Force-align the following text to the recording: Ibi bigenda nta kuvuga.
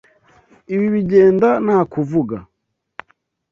Ibi 0.73 0.87
bigenda 0.95 1.49
nta 1.65 1.79
kuvuga. 1.91 2.35